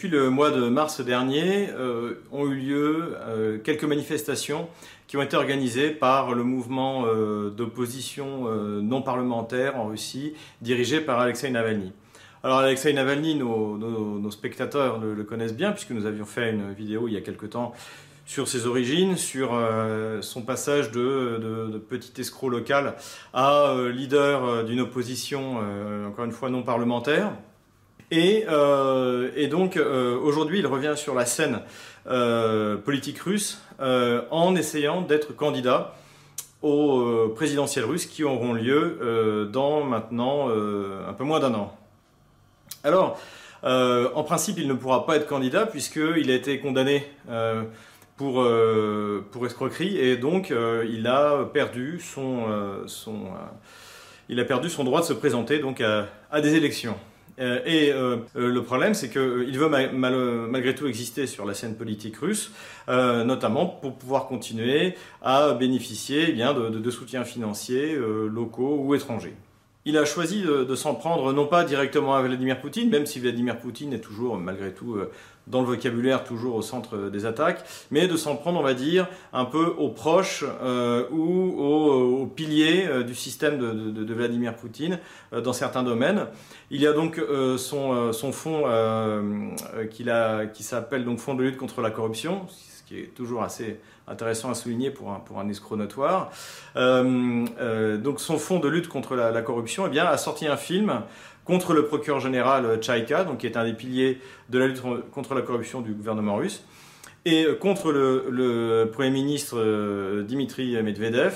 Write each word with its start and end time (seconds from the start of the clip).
Depuis 0.00 0.16
le 0.16 0.30
mois 0.30 0.50
de 0.50 0.66
mars 0.70 1.02
dernier, 1.02 1.68
euh, 1.68 2.14
ont 2.32 2.46
eu 2.46 2.54
lieu 2.54 3.16
euh, 3.18 3.58
quelques 3.58 3.84
manifestations 3.84 4.66
qui 5.06 5.18
ont 5.18 5.22
été 5.22 5.36
organisées 5.36 5.90
par 5.90 6.32
le 6.32 6.42
mouvement 6.42 7.04
euh, 7.04 7.50
d'opposition 7.50 8.48
non 8.80 9.02
parlementaire 9.02 9.76
en 9.76 9.88
Russie, 9.88 10.32
dirigé 10.62 11.02
par 11.02 11.20
Alexei 11.20 11.50
Navalny. 11.50 11.92
Alors 12.42 12.60
Alexei 12.60 12.94
Navalny, 12.94 13.34
nos, 13.34 14.30
spectateurs 14.30 15.00
le, 15.00 15.22
connaissent 15.22 15.54
bien, 15.54 15.70
puisque 15.70 15.90
nous 15.90 16.06
avions 16.06 16.24
fait 16.24 16.48
une 16.48 16.72
vidéo 16.72 17.06
il 17.06 17.12
y 17.12 17.18
a 17.18 17.20
quelque 17.20 17.44
temps 17.44 17.74
sur 18.24 18.48
ses 18.48 18.66
origines, 18.66 19.18
sur 19.18 19.50
son 20.22 20.40
passage 20.40 20.92
de, 20.92 21.78
petit 21.90 22.18
escroc 22.22 22.48
local 22.48 22.94
à 23.34 23.74
leader 23.92 24.64
d'une 24.64 24.80
opposition, 24.80 25.58
encore 26.08 26.24
une 26.24 26.32
fois, 26.32 26.48
non 26.48 26.62
parlementaire. 26.62 27.32
Et, 28.10 28.44
euh, 28.48 29.30
et 29.36 29.46
donc 29.46 29.76
euh, 29.76 30.18
aujourd'hui, 30.18 30.58
il 30.58 30.66
revient 30.66 30.94
sur 30.96 31.14
la 31.14 31.26
scène 31.26 31.60
euh, 32.08 32.76
politique 32.76 33.18
russe 33.20 33.62
en 33.78 34.54
essayant 34.56 35.00
d'être 35.00 35.34
candidat 35.34 35.94
aux 36.60 37.32
présidentielles 37.34 37.86
russes 37.86 38.04
qui 38.04 38.24
auront 38.24 38.52
lieu 38.52 39.48
dans 39.50 39.82
maintenant 39.82 40.50
un 40.50 41.12
peu 41.14 41.24
moins 41.24 41.40
d'un 41.40 41.54
an. 41.54 41.74
Alors, 42.84 43.18
en 43.62 44.22
principe, 44.22 44.58
il 44.58 44.68
ne 44.68 44.74
pourra 44.74 45.06
pas 45.06 45.16
être 45.16 45.26
candidat 45.26 45.64
puisqu'il 45.64 46.30
a 46.30 46.34
été 46.34 46.60
condamné 46.60 47.10
pour, 48.18 48.46
pour 49.30 49.46
escroquerie 49.46 49.96
et 49.96 50.18
donc 50.18 50.52
il 50.86 51.06
a 51.06 51.44
perdu 51.44 51.98
son, 51.98 52.44
son, 52.86 53.28
il 54.28 54.38
a 54.40 54.44
perdu 54.44 54.68
son 54.68 54.84
droit 54.84 55.00
de 55.00 55.06
se 55.06 55.14
présenter 55.14 55.58
donc 55.58 55.80
à 55.80 56.40
des 56.42 56.54
élections. 56.54 56.98
Euh, 57.40 57.60
et 57.64 57.90
euh, 57.92 58.18
euh, 58.36 58.52
le 58.52 58.62
problème, 58.62 58.94
c'est 58.94 59.08
qu'il 59.08 59.58
veut 59.58 59.68
ma- 59.68 59.90
mal- 59.90 60.46
malgré 60.50 60.74
tout 60.74 60.86
exister 60.86 61.26
sur 61.26 61.46
la 61.46 61.54
scène 61.54 61.76
politique 61.76 62.16
russe, 62.18 62.52
notamment 62.88 63.66
pour 63.66 63.94
pouvoir 63.96 64.26
continuer 64.26 64.94
à 65.22 65.52
bénéficier 65.54 66.26
eh 66.28 66.32
bien, 66.32 66.52
de, 66.52 66.90
soutiens 66.90 67.24
financiers 67.24 67.96
locaux 67.96 68.80
ou 68.80 68.94
étrangers. 68.94 69.34
Il 69.84 69.96
a 69.96 70.04
choisi 70.04 70.42
de, 70.42 70.74
s'en 70.74 70.94
prendre 70.94 71.32
non 71.32 71.46
pas 71.46 71.64
directement 71.64 72.14
à 72.14 72.22
Vladimir 72.22 72.60
Poutine, 72.60 72.90
même 72.90 73.06
si 73.06 73.20
Vladimir 73.20 73.58
Poutine 73.58 73.92
est 73.92 74.00
toujours, 74.00 74.36
malgré 74.38 74.72
tout, 74.74 74.98
dans 75.50 75.60
le 75.60 75.66
vocabulaire, 75.66 76.24
toujours 76.24 76.54
au 76.54 76.62
centre 76.62 76.96
euh, 76.96 77.10
des 77.10 77.26
attaques, 77.26 77.64
mais 77.90 78.06
de 78.08 78.16
s'en 78.16 78.36
prendre, 78.36 78.58
on 78.60 78.62
va 78.62 78.74
dire, 78.74 79.08
un 79.32 79.44
peu 79.44 79.66
aux 79.78 79.88
proches 79.90 80.44
euh, 80.62 81.04
ou 81.10 81.54
aux, 81.60 82.22
aux 82.22 82.26
piliers 82.26 82.86
euh, 82.86 83.02
du 83.02 83.14
système 83.14 83.58
de, 83.58 83.70
de- 83.72 84.04
de 84.04 84.14
Vladimir 84.14 84.54
Poutine 84.54 84.98
euh, 85.32 85.40
dans 85.40 85.52
certains 85.52 85.82
domaines. 85.82 86.26
Il 86.70 86.80
y 86.80 86.86
a 86.86 86.92
donc 86.92 87.18
euh, 87.18 87.58
son, 87.58 87.92
euh, 87.92 88.12
son 88.12 88.32
fonds 88.32 88.62
euh, 88.66 89.22
euh, 89.74 90.46
qui 90.46 90.62
s'appelle 90.62 91.04
donc 91.04 91.18
Fonds 91.18 91.34
de 91.34 91.42
lutte 91.42 91.56
contre 91.56 91.80
la 91.80 91.90
corruption, 91.90 92.46
qui 92.90 92.98
est 92.98 93.14
toujours 93.14 93.44
assez 93.44 93.78
intéressant 94.08 94.50
à 94.50 94.54
souligner 94.54 94.90
pour 94.90 95.12
un, 95.12 95.20
pour 95.20 95.38
un 95.38 95.48
escroc 95.48 95.76
notoire. 95.76 96.32
Euh, 96.74 97.46
euh, 97.60 97.96
donc 97.98 98.20
son 98.20 98.36
fonds 98.36 98.58
de 98.58 98.66
lutte 98.66 98.88
contre 98.88 99.14
la, 99.14 99.42
corruption 99.42 99.86
eh 99.86 99.90
bien, 99.90 100.04
a 100.04 100.16
sorti 100.16 100.48
un 100.48 100.56
film 100.56 101.02
contre 101.44 101.72
le 101.72 101.84
procureur 101.84 102.18
général 102.18 102.80
Tchaïka, 102.80 103.22
donc 103.22 103.38
qui 103.38 103.46
est 103.46 103.56
un 103.56 103.64
des 103.64 103.74
piliers 103.74 104.18
de 104.48 104.58
la 104.58 104.66
lutte 104.66 104.82
contre 105.12 105.34
la 105.34 105.42
corruption 105.42 105.82
du 105.82 105.92
gouvernement 105.92 106.34
russe, 106.34 106.64
et 107.24 107.46
contre 107.60 107.92
le, 107.92 108.90
Premier 108.92 109.10
ministre 109.10 109.56
euh, 109.56 110.24
Dimitri 110.24 110.82
Medvedev. 110.82 111.34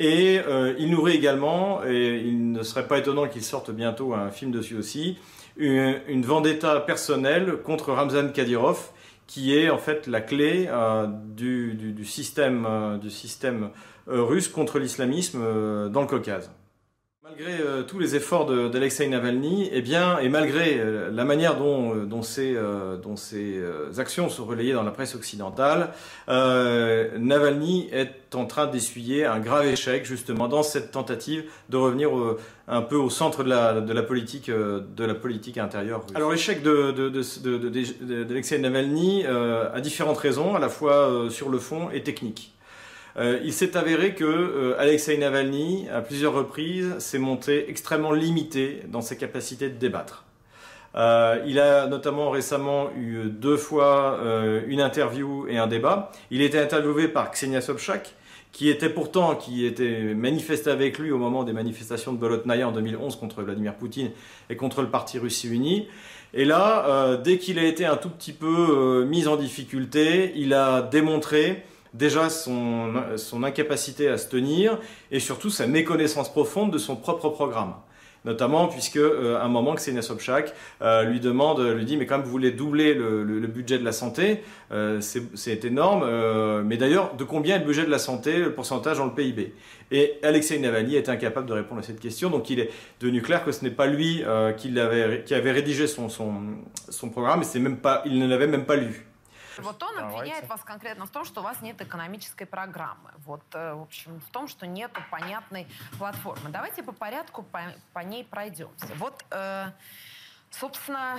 Et 0.00 0.40
il 0.78 0.90
nourrit 0.90 1.14
également, 1.14 1.84
et 1.86 2.16
il 2.16 2.50
ne 2.50 2.64
serait 2.64 2.88
pas 2.88 2.98
étonnant 2.98 3.28
qu'il 3.28 3.44
sorte 3.44 3.70
bientôt 3.70 4.12
un 4.12 4.30
film 4.32 4.50
dessus 4.50 4.76
aussi, 4.76 5.18
une 5.56 6.22
vendetta 6.22 6.80
personnelle 6.80 7.58
contre 7.62 7.92
Ramzan 7.92 8.32
Kadyrov, 8.32 8.90
qui 9.26 9.56
est 9.56 9.70
en 9.70 9.78
fait 9.78 10.06
la 10.06 10.20
clé 10.20 10.66
euh, 10.68 11.06
du, 11.06 11.74
du- 11.74 11.92
du 11.92 12.04
système, 12.04 12.66
euh, 12.66 12.98
euh, 14.08 14.22
russe 14.22 14.48
contre 14.48 14.78
l'islamisme 14.78 15.40
dans 15.90 16.00
le 16.02 16.06
Caucase. 16.06 16.50
Malgré 17.36 17.60
euh, 17.60 17.82
tous 17.82 17.98
les 17.98 18.14
efforts 18.14 18.46
d'Alexei 18.70 19.08
Navalny, 19.08 19.68
eh 19.72 19.82
bien, 19.82 20.18
et 20.18 20.28
malgré 20.28 20.78
euh, 20.78 21.10
la 21.10 21.24
manière 21.24 21.56
dont, 21.56 21.92
euh, 21.92 23.16
ces, 23.16 23.98
actions 23.98 24.28
sont 24.28 24.44
relayées 24.44 24.72
dans 24.72 24.84
la 24.84 24.92
presse 24.92 25.16
occidentale, 25.16 25.90
Navalny 26.28 27.88
est 27.92 28.34
en 28.34 28.46
train 28.46 28.68
d'essuyer 28.68 29.24
un 29.24 29.40
grave 29.40 29.66
échec 29.66 30.04
justement 30.04 30.46
dans 30.46 30.62
cette 30.62 30.92
tentative 30.92 31.44
de 31.70 31.76
revenir 31.76 32.10
un 32.68 32.82
peu 32.82 32.96
au 32.96 33.10
centre 33.10 33.42
de 33.42 33.50
la, 33.92 34.02
politique 34.02 34.48
intérieure. 35.58 36.06
Alors 36.14 36.30
l'échec 36.30 36.62
d'Alexei 36.62 38.58
Navalny 38.58 39.24
a 39.26 39.80
différentes 39.80 40.18
raisons, 40.18 40.54
à 40.54 40.60
la 40.60 40.68
fois 40.68 41.26
sur 41.30 41.48
le 41.48 41.58
fond 41.58 41.90
et 41.90 42.02
technique. 42.02 42.54
Euh, 43.16 43.40
il 43.44 43.52
s'est 43.52 43.76
avéré 43.76 44.14
que 44.14 44.24
euh, 44.24 44.80
Alexei 44.80 45.16
Navalny, 45.16 45.86
à 45.92 46.00
plusieurs 46.00 46.32
reprises, 46.32 46.98
s'est 46.98 47.18
montré 47.18 47.66
extrêmement 47.68 48.12
limité 48.12 48.82
dans 48.88 49.02
ses 49.02 49.16
capacités 49.16 49.68
de 49.68 49.76
débattre. 49.76 50.24
Euh, 50.96 51.42
il 51.46 51.60
a 51.60 51.86
notamment 51.86 52.30
récemment 52.30 52.90
eu 52.96 53.24
deux 53.28 53.56
fois 53.56 54.20
une 54.66 54.80
interview 54.80 55.46
et 55.48 55.58
un 55.58 55.66
débat. 55.66 56.12
Il 56.30 56.40
était 56.40 56.60
interviewé 56.60 57.08
par 57.08 57.30
Ksenia 57.30 57.60
Sobchak, 57.60 58.14
qui 58.52 58.68
était 58.68 58.88
pourtant, 58.88 59.34
qui 59.34 59.66
était 59.66 60.14
manifesté 60.14 60.70
avec 60.70 60.98
lui 60.98 61.10
au 61.10 61.18
moment 61.18 61.42
des 61.42 61.52
manifestations 61.52 62.12
de 62.12 62.18
Bolotnaya 62.18 62.68
en 62.68 62.72
2011 62.72 63.16
contre 63.16 63.42
Vladimir 63.42 63.74
Poutine 63.74 64.10
et 64.50 64.56
contre 64.56 64.82
le 64.82 64.88
parti 64.88 65.18
Russie 65.18 65.48
Unie. 65.48 65.88
Et 66.32 66.44
là, 66.44 67.16
dès 67.24 67.38
qu'il 67.38 67.58
a 67.58 67.64
été 67.64 67.84
un 67.86 67.96
tout 67.96 68.10
petit 68.10 68.32
peu 68.32 69.04
mis 69.04 69.26
en 69.26 69.34
difficulté, 69.34 70.32
il 70.36 70.54
a 70.54 70.82
démontré 70.82 71.64
déjà 71.94 72.28
son, 72.28 72.92
incapacité 73.42 74.08
à 74.08 74.18
se 74.18 74.28
tenir 74.28 74.78
et 75.10 75.20
surtout 75.20 75.50
sa 75.50 75.66
méconnaissance 75.66 76.30
profonde 76.30 76.72
de 76.72 76.78
son 76.78 76.96
propre 76.96 77.30
programme. 77.30 77.74
Notamment 78.24 78.68
puisque 78.68 78.96
euh, 78.96 79.38
un 79.38 79.48
moment 79.48 79.74
Ksenia 79.74 80.00
Sobchak 80.00 80.54
euh, 80.80 81.02
lui 81.02 81.20
demande, 81.20 81.60
lui 81.60 81.84
dit 81.84 81.98
mais 81.98 82.06
quand 82.06 82.16
même 82.16 82.24
vous 82.24 82.30
voulez 82.30 82.52
doubler 82.52 82.94
le, 82.94 83.46
budget 83.46 83.78
de 83.78 83.84
la 83.84 83.92
santé, 83.92 84.42
euh, 84.72 85.00
c'est 85.00 85.64
énorme, 85.64 86.02
euh, 86.04 86.62
mais 86.64 86.76
d'ailleurs 86.76 87.14
de 87.14 87.24
combien 87.24 87.56
est 87.56 87.58
le 87.60 87.64
budget 87.64 87.84
de 87.84 87.90
la 87.90 87.98
santé, 87.98 88.38
le 88.38 88.52
pourcentage 88.52 88.98
dans 88.98 89.04
le 89.04 89.12
PIB 89.12 89.54
Et 89.92 90.14
Alexei 90.22 90.58
Navalny 90.58 90.96
est 90.96 91.08
incapable 91.08 91.46
de 91.46 91.52
répondre 91.52 91.80
à 91.80 91.84
cette 91.84 92.00
question, 92.00 92.30
donc 92.30 92.50
il 92.50 92.60
est 92.60 92.70
devenu 93.00 93.22
clair 93.22 93.44
que 93.44 93.52
ce 93.52 93.62
n'est 93.62 93.70
pas 93.70 93.86
lui 93.86 94.22
euh, 94.24 94.52
qui, 94.52 94.76
avait 94.78 95.52
rédigé 95.52 95.86
son, 95.86 96.08
son, 96.08 97.08
programme, 97.10 97.42
et 97.54 97.58
même 97.58 97.76
pas, 97.76 98.02
il 98.06 98.18
ne 98.18 98.26
l'avait 98.26 98.46
même 98.46 98.64
pas 98.64 98.76
lu. 98.76 99.06
Вот 99.58 99.82
он 99.82 99.96
Давайте. 99.96 100.18
обвиняет 100.18 100.48
вас 100.48 100.62
конкретно 100.62 101.06
в 101.06 101.10
том, 101.10 101.24
что 101.24 101.40
у 101.40 101.44
вас 101.44 101.60
нет 101.60 101.80
экономической 101.80 102.44
программы. 102.44 103.10
Вот, 103.24 103.42
э, 103.52 103.74
в 103.74 103.82
общем, 103.82 104.20
в 104.20 104.30
том, 104.30 104.48
что 104.48 104.66
нет 104.66 104.90
понятной 105.10 105.66
платформы. 105.98 106.50
Давайте 106.50 106.82
по 106.82 106.92
порядку 106.92 107.42
по, 107.42 107.60
по 107.92 108.00
ней 108.00 108.24
пройдемся. 108.24 108.88
Вот, 108.96 109.24
э, 109.30 109.70
собственно, 110.50 111.18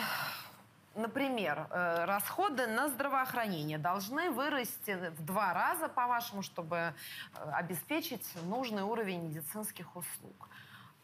например, 0.95 1.67
э, 1.69 2.05
расходы 2.05 2.67
на 2.67 2.89
здравоохранение 2.89 3.77
должны 3.77 4.31
вырасти 4.31 5.11
в 5.17 5.25
два 5.25 5.53
раза, 5.53 5.87
по-вашему, 5.87 6.41
чтобы 6.41 6.77
э, 6.77 7.51
обеспечить 7.53 8.25
нужный 8.43 8.83
уровень 8.83 9.27
медицинских 9.27 9.95
услуг. 9.95 10.49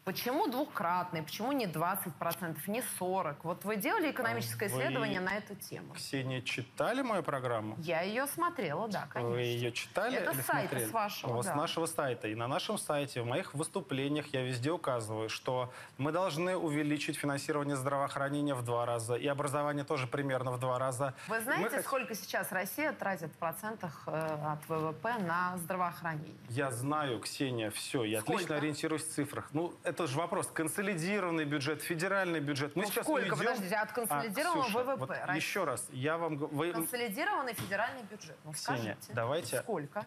Почему 0.06 0.48
двукратный? 0.48 1.22
Почему 1.22 1.52
не 1.52 1.66
20%, 1.66 2.56
не 2.66 2.82
40%? 3.00 3.36
Вот 3.44 3.64
вы 3.64 3.76
делали 3.76 4.10
экономическое 4.10 4.68
Вы- 4.68 4.80
исследование 4.80 5.20
на 5.20 5.36
эту 5.36 5.54
тему? 5.54 5.94
Ксения, 5.94 6.40
читали 6.42 7.02
мою 7.02 7.22
программу? 7.22 7.76
Я 7.78 8.00
ее 8.02 8.26
смотрела, 8.26 8.88
да, 8.88 9.06
конечно. 9.08 9.30
Вы 9.36 9.42
ее 9.42 9.70
читали? 9.70 10.16
Это 10.16 10.34
с 10.34 10.44
сайта, 10.44 10.68
смотрели? 10.70 10.88
с 10.88 10.92
вашего, 10.92 11.32
Вот 11.34 11.44
да. 11.46 11.52
С 11.52 11.56
нашего 11.56 11.86
сайта. 11.86 12.26
И 12.26 12.34
на 12.34 12.48
нашем 12.48 12.78
сайте, 12.78 13.22
в 13.22 13.26
моих 13.26 13.54
выступлениях 13.54 14.26
я 14.32 14.42
везде 14.42 14.72
указываю, 14.72 15.28
что 15.28 15.72
мы 15.98 16.10
должны 16.10 16.56
увеличить 16.56 17.16
финансирование 17.16 17.76
здравоохранения 17.76 18.54
в 18.56 18.64
два 18.64 18.84
раза. 18.86 19.14
И 19.14 19.28
образование 19.28 19.84
тоже 19.84 20.08
примерно 20.08 20.50
в 20.50 20.58
два 20.58 20.80
раза. 20.80 21.14
Вы 21.28 21.36
Мы 21.36 21.44
знаете, 21.44 21.76
хот- 21.76 21.82
сколько 21.84 22.14
сейчас 22.16 22.50
Россия 22.50 22.92
тратит 22.92 23.30
в 23.32 23.36
процентах 23.38 24.02
э, 24.08 24.38
от 24.46 24.68
ВВП 24.68 25.18
на 25.20 25.56
здравоохранение? 25.58 26.34
Я 26.48 26.72
знаю, 26.72 27.20
Ксения, 27.20 27.70
все. 27.70 28.02
Я 28.02 28.20
Сколько? 28.20 28.38
отлично 28.38 28.56
ориентируюсь 28.56 29.04
в 29.04 29.12
цифрах. 29.12 29.48
Ну, 29.52 29.72
это 29.92 30.06
же 30.06 30.16
вопрос. 30.18 30.48
Консолидированный 30.48 31.44
бюджет, 31.44 31.82
федеральный 31.82 32.40
бюджет. 32.40 32.74
Мы 32.74 32.82
Ну, 32.82 32.88
сейчас 32.88 33.04
сколько? 33.04 33.24
уйдем- 33.24 33.38
Подождите, 33.38 33.74
от 33.76 33.92
консолидированного 33.92 34.64
А, 34.64 34.68
Ксюша, 34.68 34.78
ВВП 34.84 34.96
вот 34.96 35.10
России. 35.10 35.36
еще 35.36 35.64
раз, 35.64 35.88
я 35.92 36.18
вам... 36.18 36.36
Вы, 36.36 36.72
Консолидированный 36.72 37.54
федеральный 37.54 38.02
бюджет. 38.02 38.36
Ну, 38.44 38.52
Ксения, 38.52 38.78
скажите. 38.80 39.12
давайте- 39.12 39.60
Сколько? 39.60 40.06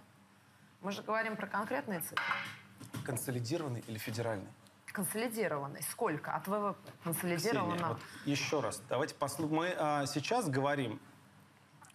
Мы 0.82 0.92
же 0.92 1.02
говорим 1.04 1.36
про 1.36 1.48
конкретные 1.48 2.00
цифры. 2.02 2.24
Консолидированный 3.06 3.84
или 3.88 3.98
федеральный? 3.98 4.48
Консолидированный. 4.88 5.82
Сколько 5.84 6.34
от 6.36 6.48
ВВП? 6.48 6.76
Ксения, 6.84 7.04
Консолидированного. 7.04 7.94
вот 7.94 8.02
еще 8.26 8.60
раз, 8.62 8.82
давайте 8.90 9.14
послушаем. 9.16 9.56
Мы 9.56 9.76
а, 9.78 10.06
сейчас 10.06 10.48
говорим 10.50 11.00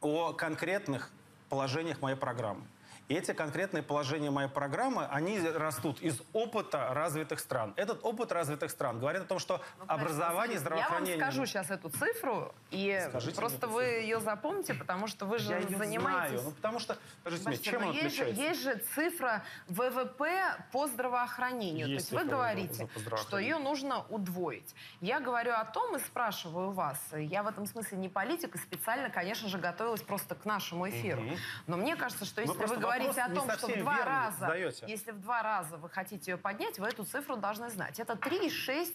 о 0.01 0.33
конкретных 0.33 1.11
положениях 1.49 2.01
моей 2.01 2.17
программы. 2.17 2.65
И 3.09 3.15
эти 3.15 3.33
конкретные 3.33 3.83
положения 3.83 4.31
моей 4.31 4.49
программы, 4.49 5.07
они 5.07 5.41
растут 5.41 6.01
из 6.01 6.21
опыта 6.33 6.91
развитых 6.95 7.41
стран. 7.41 7.73
Этот 7.77 8.05
опыт 8.05 8.31
развитых 8.31 8.71
стран 8.71 9.01
говорит 9.01 9.23
о 9.23 9.25
том, 9.25 9.39
что 9.41 9.61
Ну, 9.79 9.85
образование, 9.89 10.55
Я 10.55 10.61
здравоохранение... 10.61 11.17
вам 11.17 11.25
скажу 11.33 11.47
сейчас 11.47 11.71
эту 11.71 11.89
цифру, 11.91 12.55
и 12.71 13.05
Скажите 13.09 13.37
просто 13.37 13.67
вы 13.67 13.83
цифру. 13.85 14.01
ее 14.01 14.21
запомните, 14.21 14.75
потому 14.75 15.07
что 15.09 15.27
вы 15.27 15.39
же 15.39 15.53
Я 15.53 15.61
занимаетесь... 15.77 16.41
знаю. 16.41 16.43
Ну, 16.45 16.51
потому 16.53 16.79
что, 16.79 16.97
скажите 17.23 17.49
мне, 17.49 17.59
чем 17.59 17.83
но 17.83 17.89
он 17.89 17.95
есть, 17.95 18.17
же, 18.17 18.23
отличается? 18.23 18.43
есть 18.43 18.63
же 18.63 18.83
цифра 18.95 19.43
ВВП 19.69 20.57
по 20.73 20.87
здравоохранению. 20.87 21.89
Есть 21.89 22.11
То 22.11 22.17
есть 22.17 22.25
вы 22.25 22.31
говорите, 22.31 22.89
что 23.23 23.39
ее 23.39 23.59
нужно 23.59 24.05
удвоить. 24.09 24.75
Я 25.01 25.21
говорю 25.21 25.53
о 25.55 25.65
том 25.65 25.97
и 25.97 25.99
спрашиваю 25.99 26.71
вас. 26.71 26.99
Я 27.13 27.43
в 27.43 27.49
этом 27.49 27.67
смысле 27.67 27.99
не 27.99 28.09
политик 28.09 28.55
и 28.55 28.59
специально, 28.59 29.11
конечно 29.11 29.49
же, 29.49 29.59
готовилась 29.59 30.03
просто 30.03 30.35
к 30.35 30.45
нашему 30.45 30.89
эфиру. 30.89 31.23
Мгм. 31.23 31.37
Но 31.67 31.77
мне 31.77 31.97
кажется, 31.97 32.25
что 32.25 32.41
если 32.41 32.53
вы 32.53 32.59
просто 32.59 32.81
говорите 32.99 33.21
о 33.21 33.31
том, 33.35 33.51
что 33.51 33.67
в 33.69 33.79
два 33.79 34.05
раза, 34.05 34.37
задаете. 34.41 34.85
если 34.89 35.13
в 35.13 35.21
два 35.21 35.43
раза 35.43 35.77
вы 35.77 35.89
хотите 35.89 36.33
ее 36.33 36.37
поднять, 36.37 36.79
вы 36.79 36.87
эту 36.89 37.05
цифру 37.05 37.37
должны 37.37 37.71
знать. 37.71 37.99
Это 38.01 38.15
3,6 38.15 38.89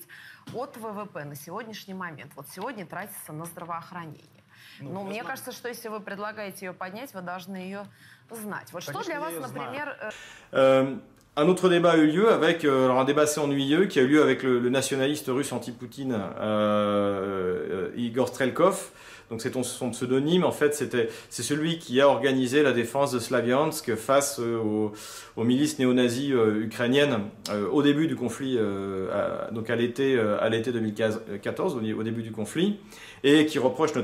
от 0.53 0.77
ВВП 0.77 1.23
на 1.23 1.35
сегодняшний 1.35 1.93
момент. 1.93 2.31
Вот 2.35 2.47
сегодня 2.49 2.85
тратится 2.85 3.31
на 3.33 3.45
здравоохранение. 3.45 4.43
Ну, 4.79 4.99
я 4.99 5.05
мне 5.05 5.13
знаю. 5.13 5.25
кажется, 5.27 5.51
что 5.51 5.69
если 5.69 5.87
вы 5.87 5.99
предлагаете 6.01 6.65
ее 6.65 6.73
поднять, 6.73 7.13
вы 7.13 7.21
должны 7.21 7.55
ее 7.57 7.85
знать. 8.29 8.73
Вот 8.73 8.83
что 8.83 8.91
Конечно, 8.91 9.13
для 9.13 9.15
я 9.15 9.19
вас, 9.21 9.33
ее 9.33 9.47
знаю. 9.47 9.53
например, 9.53 9.97
э, 10.01 10.11
Euh, 10.53 10.97
un 11.37 11.47
autre 11.49 11.69
débat 11.69 11.91
a 11.91 11.97
eu 11.97 12.07
lieu 12.07 12.31
avec, 12.31 12.63
euh, 12.65 12.85
alors 12.85 12.99
un 12.99 13.03
débat 13.05 13.23
assez 13.23 13.39
ennuyeux 13.39 13.85
qui 13.87 13.99
a 13.99 14.03
eu 14.03 14.07
lieu 14.07 14.21
avec 14.21 14.41
le, 14.43 14.59
le 14.59 14.69
nationaliste 14.69 15.27
russe 15.27 15.51
anti-Poutine 15.51 16.13
euh, 16.13 17.89
euh, 17.89 17.91
Igor 17.95 18.27
Strelkov. 18.29 18.91
Donc 19.29 19.41
c'est 19.41 19.51
son 19.63 19.89
pseudonyme. 19.89 20.43
En 20.43 20.51
fait, 20.51 20.75
c'est 21.29 21.43
celui 21.43 21.79
qui 21.79 21.99
a 21.99 22.07
organisé 22.07 22.61
la 22.61 22.73
défense 22.73 23.11
de 23.11 23.19
Slaviansk 23.19 23.95
face 23.95 24.39
euh, 24.39 24.89
aux, 25.35 25.43
milices 25.43 25.79
néo-nazis 25.79 26.31
euh, 26.31 26.61
ukrainiennes 26.61 27.21
euh, 27.49 27.67
au 27.69 27.81
début 27.81 28.07
du 28.07 28.15
conflit, 28.15 28.57
donc 29.51 29.69
à 29.69 29.75
l'été 29.75 30.19
à 30.19 30.49
l'été 30.49 30.71
2014, 30.71 31.75
au, 31.75 31.99
au 31.99 32.03
début 32.03 32.21
du 32.21 32.31
conflit, 32.31 32.77
et 33.23 33.45
qui 33.45 33.57
reproche 33.57 33.93